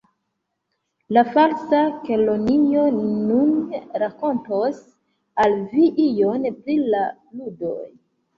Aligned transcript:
"La 1.17 1.21
Falsa 1.35 1.81
Kelonio 2.07 2.85
nun 2.95 3.51
rakontos 4.05 4.81
al 5.45 5.55
vi 5.75 5.87
ion 6.07 6.49
pri 6.57 6.81
la 6.89 7.05
ludoj." 7.13 7.79